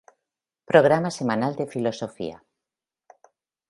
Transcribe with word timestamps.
Programa 0.71 1.09
semanal 1.19 1.53
de 1.59 1.65
filosofía. 1.73 2.37